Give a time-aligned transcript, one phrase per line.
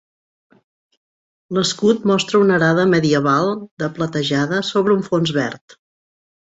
[1.57, 3.55] L'escut mostra una arada medieval
[3.85, 5.83] de platejada sobre un fons verd.